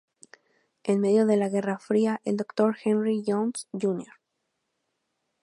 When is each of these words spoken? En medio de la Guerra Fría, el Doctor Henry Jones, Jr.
En 0.83 0.99
medio 0.99 1.27
de 1.27 1.37
la 1.37 1.47
Guerra 1.47 1.77
Fría, 1.77 2.21
el 2.25 2.35
Doctor 2.35 2.75
Henry 2.83 3.21
Jones, 3.23 3.67
Jr. 3.71 4.13